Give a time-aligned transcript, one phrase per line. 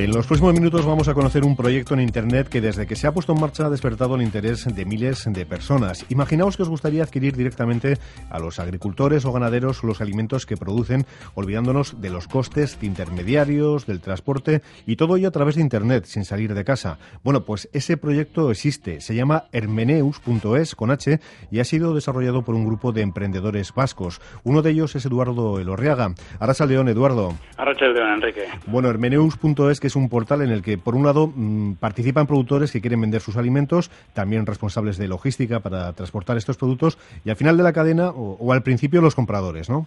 [0.00, 3.06] En los próximos minutos vamos a conocer un proyecto en Internet que desde que se
[3.06, 6.06] ha puesto en marcha ha despertado el interés de miles de personas.
[6.08, 7.98] Imaginaos que os gustaría adquirir directamente
[8.30, 13.84] a los agricultores o ganaderos los alimentos que producen, olvidándonos de los costes de intermediarios,
[13.84, 16.96] del transporte y todo ello a través de Internet, sin salir de casa.
[17.22, 22.54] Bueno, pues ese proyecto existe, se llama hermeneus.es con H y ha sido desarrollado por
[22.54, 24.22] un grupo de emprendedores vascos.
[24.44, 26.14] Uno de ellos es Eduardo Elorriaga.
[26.38, 27.34] Arracha León, Eduardo.
[27.58, 28.44] Arracha León, Enrique.
[28.66, 32.72] Bueno, hermeneus.es que es un portal en el que, por un lado, mmm, participan productores
[32.72, 37.36] que quieren vender sus alimentos, también responsables de logística para transportar estos productos, y al
[37.36, 39.86] final de la cadena, o, o al principio, los compradores, ¿no?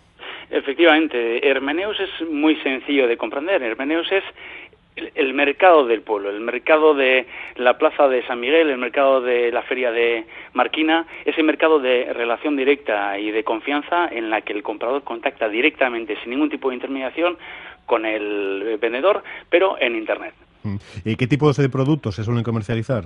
[0.49, 3.63] Efectivamente, Hermeneus es muy sencillo de comprender.
[3.63, 4.23] Hermeneus es
[4.95, 7.25] el, el, mercado del pueblo, el mercado de
[7.55, 12.11] la plaza de San Miguel, el mercado de la feria de Marquina, ese mercado de
[12.13, 16.70] relación directa y de confianza en la que el comprador contacta directamente, sin ningún tipo
[16.70, 17.38] de intermediación,
[17.86, 20.34] con el vendedor, pero en Internet.
[20.64, 20.76] Mm.
[21.06, 23.06] ¿Y qué tipos de productos se suelen comercializar?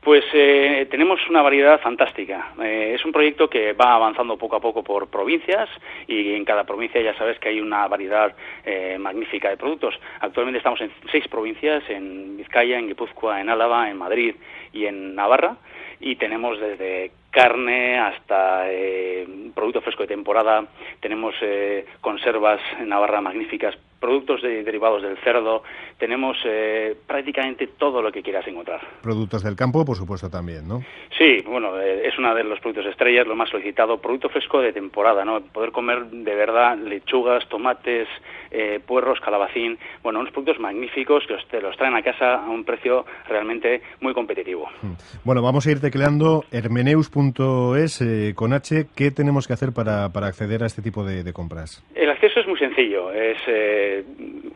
[0.00, 2.52] Pues eh, tenemos una variedad fantástica.
[2.60, 5.68] Eh, es un proyecto que va avanzando poco a poco por provincias
[6.08, 9.94] y en cada provincia ya sabes que hay una variedad eh, magnífica de productos.
[10.20, 14.34] Actualmente estamos en seis provincias, en Vizcaya, en Guipúzcoa, en Álava, en Madrid
[14.72, 15.56] y en Navarra
[16.02, 20.66] y tenemos desde carne hasta eh, producto fresco de temporada,
[21.00, 25.62] tenemos eh, conservas en Navarra magníficas, productos de, derivados del cerdo,
[25.96, 28.80] tenemos eh, prácticamente todo lo que quieras encontrar.
[29.00, 30.80] Productos del campo, por supuesto, también, ¿no?
[31.16, 34.72] Sí, bueno, eh, es uno de los productos estrellas, lo más solicitado, producto fresco de
[34.72, 35.40] temporada, ¿no?
[35.40, 38.08] Poder comer de verdad lechugas, tomates,
[38.50, 42.64] eh, puerros, calabacín, bueno, unos productos magníficos que te los traen a casa a un
[42.64, 44.68] precio realmente muy competitivo.
[44.82, 44.92] Hmm.
[45.24, 48.86] Bueno, vamos a ir tecleando hermeneus.es eh, con H.
[48.94, 51.82] ¿Qué tenemos que hacer para, para acceder a este tipo de, de, compras?
[51.94, 53.12] El acceso es muy sencillo.
[53.12, 53.38] Es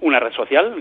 [0.01, 0.75] una red social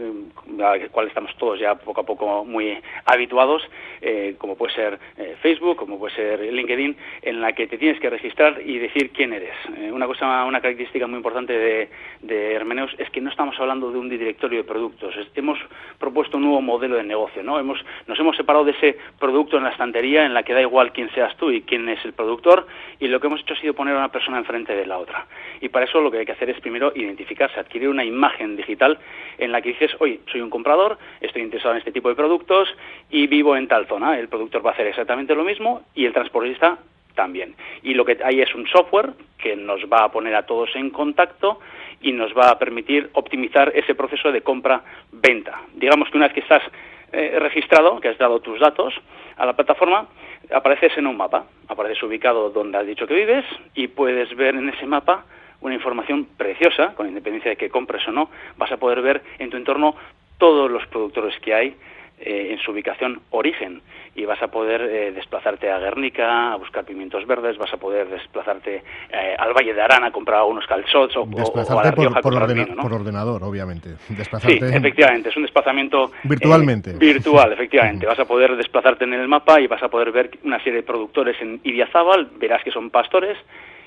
[0.63, 3.61] a la cual estamos todos ya poco a poco muy habituados,
[4.01, 7.99] eh, como puede ser eh, Facebook, como puede ser LinkedIn, en la que te tienes
[7.99, 9.55] que registrar y decir quién eres.
[9.77, 11.89] Eh, una cosa, una característica muy importante de,
[12.21, 15.15] de Hermeneus es que no estamos hablando de un directorio de productos.
[15.35, 15.59] Hemos
[15.99, 17.59] propuesto un nuevo modelo de negocio, ¿no?
[17.59, 20.91] Hemos, nos hemos separado de ese producto en la estantería en la que da igual
[20.91, 22.67] quién seas tú y quién es el productor
[22.99, 25.25] y lo que hemos hecho ha sido poner a una persona enfrente de la otra.
[25.61, 28.97] Y para eso lo que hay que hacer es primero identificarse, adquirir una imagen digital
[29.37, 32.69] en la que dices, oye, soy un comprador, estoy interesado en este tipo de productos
[33.09, 34.19] y vivo en tal zona.
[34.19, 36.77] El productor va a hacer exactamente lo mismo y el transportista
[37.15, 37.55] también.
[37.81, 40.89] Y lo que hay es un software que nos va a poner a todos en
[40.89, 41.59] contacto
[42.01, 45.61] y nos va a permitir optimizar ese proceso de compra-venta.
[45.73, 46.63] Digamos que una vez que estás
[47.11, 48.93] eh, registrado, que has dado tus datos
[49.37, 50.07] a la plataforma,
[50.53, 54.69] apareces en un mapa, apareces ubicado donde has dicho que vives y puedes ver en
[54.69, 55.25] ese mapa
[55.61, 59.49] una información preciosa, con independencia de que compres o no, vas a poder ver en
[59.49, 59.95] tu entorno
[60.37, 61.75] todos los productores que hay
[62.17, 63.81] eh, en su ubicación origen
[64.15, 68.07] y vas a poder eh, desplazarte a Guernica a buscar pimientos verdes, vas a poder
[68.07, 68.77] desplazarte
[69.09, 72.21] eh, al Valle de Arana a comprar unos calzots o, desplazarte o a la Rioja
[72.21, 72.81] por, por, ordena vino, ¿no?
[72.83, 73.89] por, ordenador, obviamente.
[74.09, 76.93] Desplazarte sí, efectivamente, es un desplazamiento virtualmente.
[76.93, 78.05] virtual, efectivamente.
[78.05, 80.83] vas a poder desplazarte en el mapa y vas a poder ver una serie de
[80.83, 83.37] productores en Idiazábal, verás que son pastores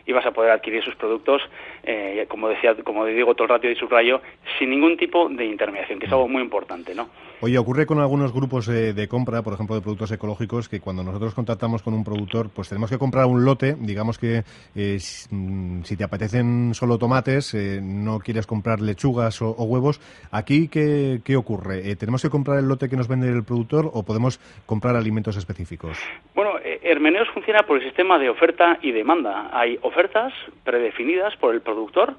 [0.09, 1.43] y vas a poder adquirir sus productos,
[1.85, 4.23] eh, como decía, como digo todo el rato y subrayo,
[4.59, 7.11] sin ningún tipo de intermediación, que es algo muy importante, ¿no?
[7.41, 11.05] Oye, ocurre con algunos grupos eh, de compra, por ejemplo, de productos ecológicos, que cuando
[11.05, 14.43] nosotros contactamos con un productor, pues tenemos que comprar un lote, digamos que
[14.75, 20.01] eh, si te apetecen solo tomates, eh, no quieres comprar lechugas o, o huevos,
[20.33, 21.95] ¿aquí qué, qué ocurre?
[21.95, 25.97] ¿Tenemos que comprar el lote que nos vende el productor o podemos comprar alimentos específicos?
[26.35, 29.49] Bueno, Hermeneus funciona por el sistema de oferta y demanda.
[29.53, 30.33] Hay ofertas
[30.65, 32.17] predefinidas por el productor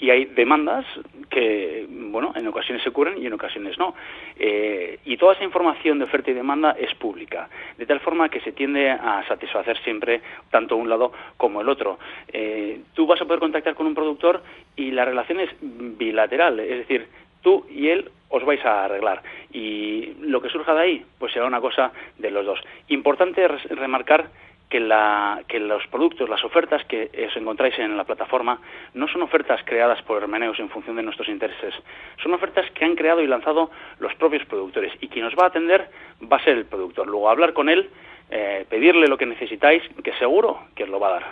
[0.00, 0.86] y hay demandas
[1.28, 3.94] que, bueno, en ocasiones se cubren y en ocasiones no.
[4.38, 8.40] Eh, y toda esa información de oferta y demanda es pública, de tal forma que
[8.40, 11.98] se tiende a satisfacer siempre tanto un lado como el otro.
[12.32, 14.42] Eh, tú vas a poder contactar con un productor
[14.74, 17.06] y la relación es bilateral, es decir,
[17.42, 19.22] tú y él os vais a arreglar.
[19.52, 22.60] Y lo que surja de ahí, pues será una cosa de los dos.
[22.88, 24.28] Importante remarcar
[24.70, 28.60] que, la, que, los productos, las ofertas que os encontráis en la plataforma
[28.94, 31.74] no son ofertas creadas por Hermeneus en función de nuestros intereses,
[32.22, 35.48] son ofertas que han creado y lanzado los propios productores y quien nos va a
[35.48, 35.90] atender
[36.32, 37.08] va a ser el productor.
[37.08, 37.90] Luego hablar con él,
[38.30, 41.24] eh, pedirle lo que necesitáis, que seguro que os lo va a dar.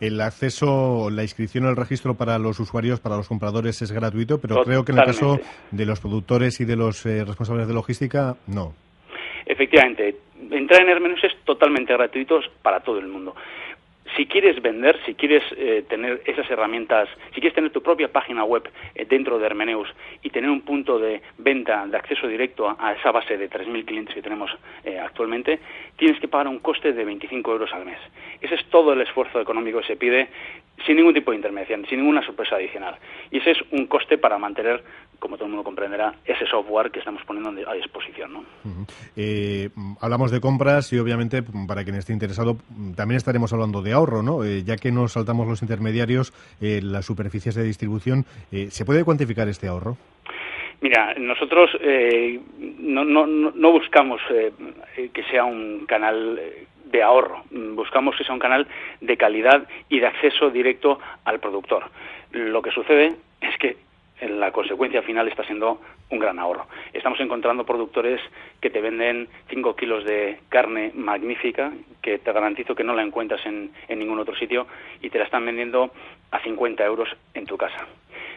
[0.00, 4.56] El acceso, la inscripción al registro para los usuarios, para los compradores es gratuito, pero
[4.56, 4.84] Totalmente.
[4.84, 8.34] creo que en el caso de los productores y de los eh, responsables de logística,
[8.48, 8.74] no.
[9.46, 10.16] Efectivamente,
[10.50, 13.34] entrar en Hermeneus es totalmente gratuito para todo el mundo.
[14.16, 18.44] si quieres vender, si quieres eh, tener esas herramientas, si quieres tener tu propia página
[18.44, 18.62] web
[18.94, 19.88] eh, dentro de Hermeneus
[20.22, 24.14] y tener un punto de venta, de acceso directo a, esa base de 3.000 clientes
[24.14, 24.50] que tenemos
[24.84, 25.58] eh, actualmente,
[25.96, 27.98] tienes que pagar un coste de 25 euros al mes.
[28.40, 30.28] Ese es todo el esfuerzo económico que se pide
[30.86, 32.96] sin ningún tipo de intermediación, sin ninguna sorpresa adicional.
[33.30, 34.82] Y ese es un coste para mantener,
[35.18, 38.32] como todo el mundo comprenderá, ese software que estamos poniendo a disposición.
[38.32, 38.44] ¿no?
[39.16, 39.70] Eh,
[40.00, 42.56] hablamos de compras y obviamente para quien esté interesado
[42.96, 44.44] también estaremos hablando de ahorro, ¿no?
[44.44, 48.24] Eh, ya que nos saltamos los intermediarios, eh, las superficies de distribución,
[48.68, 49.96] ¿se puede cuantificar este ahorro?
[50.80, 51.70] Mira, nosotros
[52.78, 56.38] no, no, no, buscamos que sea un canal
[56.94, 57.42] de ahorro.
[57.50, 58.68] Buscamos que sea un canal
[59.00, 61.90] de calidad y de acceso directo al productor.
[62.30, 63.76] Lo que sucede es que
[64.20, 65.80] la consecuencia final está siendo
[66.10, 66.66] un gran ahorro.
[66.92, 68.20] Estamos encontrando productores
[68.60, 73.44] que te venden 5 kilos de carne magnífica, que te garantizo que no la encuentras
[73.44, 74.68] en, en ningún otro sitio,
[75.02, 75.90] y te la están vendiendo
[76.30, 77.86] a 50 euros en tu casa.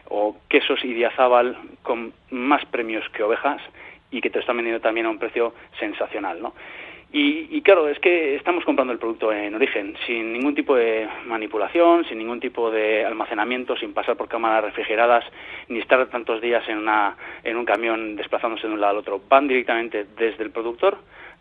[0.10, 3.62] O quesos y diazábal con más premios que ovejas
[4.10, 6.54] y que te están vendiendo también a un precio sensacional, ¿no?
[7.10, 12.04] Y, claro, es que estamos comprando el producto en origen, sin ningún tipo de manipulación,
[12.06, 15.24] sin ningún tipo de almacenamiento, sin pasar por cámaras refrigeradas,
[15.70, 19.22] ni estar tantos días en, una, en un camión desplazándose de un lado al otro.
[19.30, 20.98] Van directamente desde el productor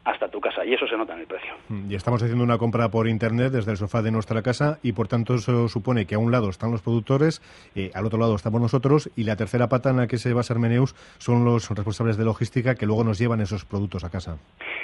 [0.06, 1.52] hasta tu casa y eso se nota en el precio.
[1.68, 4.92] Mm, y estamos haciendo una compra por internet desde el sofá de nuestra casa y
[4.92, 7.42] por tanto eso supone que a un lado están los productores,
[7.74, 10.54] eh, al otro lado estamos nosotros y la tercera pata en la que se basa
[10.54, 14.38] Hermeneus son los responsables de logística que luego nos llevan esos productos a casa.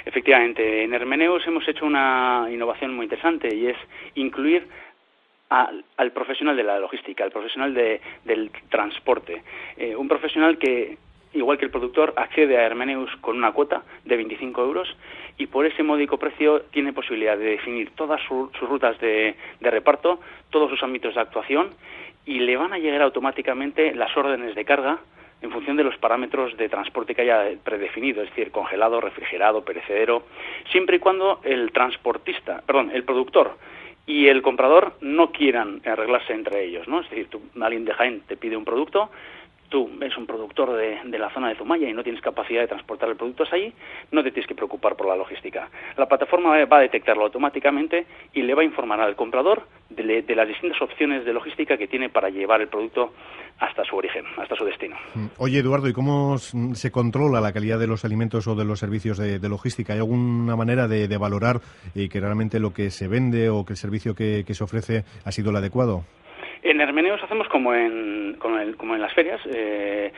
[0.05, 3.77] Efectivamente, en Hermeneus hemos hecho una innovación muy interesante y es
[4.15, 4.67] incluir
[5.49, 9.43] al profesional de la logística, al profesional del transporte,
[9.77, 10.97] eh, un profesional que
[11.33, 14.95] igual que el productor, accede a Hermeneus con una cuota de 25 euros
[15.37, 20.19] y por ese módico precio tiene posibilidad de definir todas sus rutas de, reparto,
[20.49, 21.69] todos sus ámbitos de actuación
[22.25, 24.99] y le van a llegar automáticamente las órdenes de carga
[25.41, 30.23] en función de los parámetros de transporte que haya predefinido, es decir, congelado, refrigerado, perecedero,
[30.71, 33.57] siempre y cuando el transportista, perdón, el productor
[34.05, 37.01] y el comprador no quieran arreglarse entre ellos, ¿no?
[37.01, 39.09] Es decir, tú, alguien de Jaén te pide un producto,
[39.73, 43.09] tú eres un productor de, la zona de Zumaya y no tienes capacidad de transportar
[43.09, 43.73] el producto hasta allí,
[44.11, 45.67] no te tienes que preocupar por la logística.
[45.97, 50.47] La plataforma va a detectarlo automáticamente y le va a informar al comprador de, las
[50.47, 53.13] distintas opciones de logística que tiene para llevar el producto
[53.57, 54.95] hasta su origen, hasta su destino.
[55.15, 55.25] Mm.
[55.39, 59.17] Oye, Eduardo, ¿y cómo se controla la calidad de los alimentos o de los servicios
[59.17, 59.93] de, logística?
[59.93, 61.61] ¿Hay alguna manera de, valorar
[61.95, 65.31] eh, que realmente lo que se vende o que el servicio que se ofrece ha
[65.31, 66.03] sido el adecuado?
[66.63, 69.41] En Hermeneos hacemos como en, como en, las ferias.
[69.53, 70.13] Eh,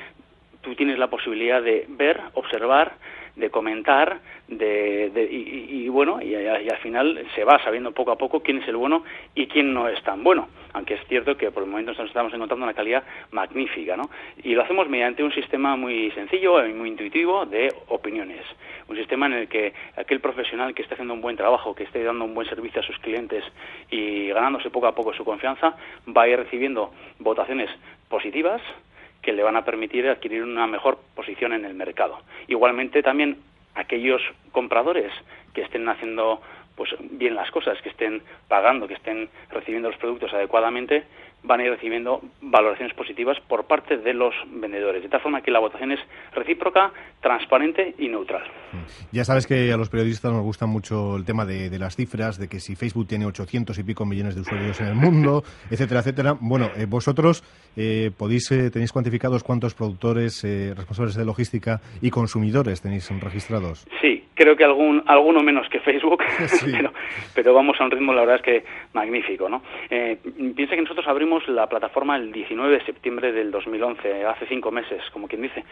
[0.62, 2.94] tú tienes la posibilidad de ver, observar,
[3.36, 8.59] de comentar, de, y, bueno, y, al final se va sabiendo poco a poco quién
[8.59, 9.03] es el bueno
[9.33, 12.33] y quién no es tan bueno, aunque es cierto que por el momento nos estamos
[12.33, 14.10] encontrando una calidad magnífica, ¿no?
[14.44, 18.45] Y lo hacemos mediante un sistema muy sencillo y muy intuitivo de opiniones,
[18.89, 22.04] un sistema en el que aquel profesional que esté haciendo un buen trabajo, que esté
[22.04, 23.44] dando un buen servicio a sus clientes
[23.89, 25.77] y ganándose poco a poco su confianza,
[26.16, 27.69] va a ir recibiendo votaciones
[28.10, 28.62] positivas,
[29.22, 32.19] que le van a permitir adquirir una mejor posición en el mercado.
[32.48, 33.38] Igualmente también
[33.75, 35.12] aquellos compradores
[35.54, 36.42] que estén haciendo
[36.75, 41.06] pues bien las cosas, que estén pagando, que estén recibiendo los productos adecuadamente,
[41.45, 45.03] van a ir recibiendo valoraciones positivas por parte de los vendedores.
[45.03, 46.00] De tal forma que la votación es
[46.34, 46.91] recíproca,
[47.22, 48.43] transparente y neutral.
[49.12, 52.48] Ya sabes que a los periodistas nos gusta mucho el tema de, las cifras, de
[52.48, 56.36] que si Facebook tiene 800 y pico millones de usuarios en el mundo, etcétera, etcétera.
[56.39, 57.43] Bueno, eh, vosotros
[57.75, 60.43] eh, podéis eh, tenéis cuantificados cuántos productores,
[60.75, 63.86] responsables de logística y consumidores tenéis registrados.
[64.01, 66.22] Sí, creo que algún, alguno menos que Facebook,
[67.36, 69.50] pero, vamos a un ritmo, la verdad es que magnífico.
[69.50, 69.63] ¿no?
[69.89, 70.17] Eh,
[70.55, 75.01] piensa que nosotros abrimos la plataforma el 19 de septiembre del 2011, hace cinco meses,
[75.12, 75.63] como quien dice,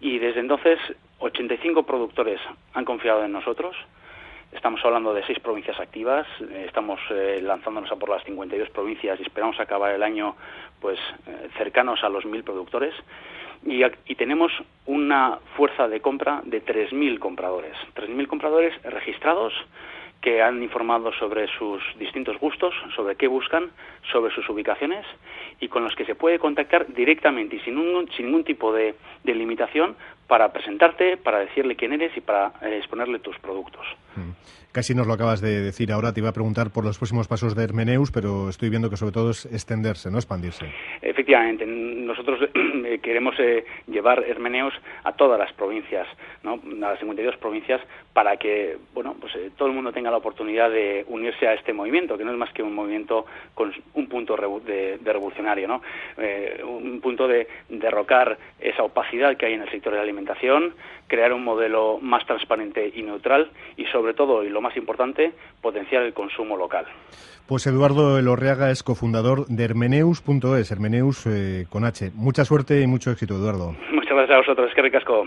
[0.00, 0.78] y desde entonces
[1.18, 2.40] 85 productores
[2.74, 3.76] han confiado en nosotros.
[4.52, 9.18] Estamos hablando de seis provincias activas, eh, estamos eh, lanzándonos a por las 52 provincias
[9.18, 10.36] y esperamos acabar el año
[10.80, 10.98] pues
[11.56, 12.94] cercanos a los mil productores
[13.64, 14.52] y, tenemos
[14.86, 17.76] una fuerza de compra de 3.000 compradores.
[17.94, 19.52] 3.000 compradores registrados
[20.20, 23.70] que han informado sobre sus distintos gustos, sobre qué buscan,
[24.10, 25.04] sobre sus ubicaciones
[25.60, 28.94] y con los que se puede contactar directamente y sin, ningún tipo de,
[29.24, 29.96] limitación
[30.26, 33.86] para presentarte, para decirle quién eres y para eh, exponerle tus productos.
[34.16, 34.30] Mm.
[34.72, 37.54] Casi nos lo acabas de decir ahora, te iba a preguntar por los próximos pasos
[37.54, 40.66] de Hermeneus, pero estoy viendo que sobre todo es extenderse, no expandirse.
[41.08, 42.40] Efectivamente, nosotros
[42.84, 46.06] eh, queremos eh, llevar Hermeneus a todas las provincias,
[46.44, 47.80] a las 52 provincias,
[48.12, 51.72] para que bueno, pues, eh, todo el mundo tenga la oportunidad de unirse a este
[51.72, 55.82] movimiento, que no es más que un movimiento con un punto de, revolucionario, ¿no?
[56.64, 60.74] un punto de derrocar esa opacidad que hay en el sector de la alimentación,
[61.06, 66.02] crear un modelo más transparente y neutral y sobre todo, y lo más importante, potenciar
[66.02, 66.86] el consumo local.
[67.46, 70.95] Pues Eduardo Elorreaga es cofundador de Hermeneus.es, Hermeneus
[71.26, 72.10] eh, con H.
[72.14, 73.74] Mucha suerte y mucho éxito, Eduardo.
[73.92, 75.26] Muchas gracias a vosotros, que ricasco.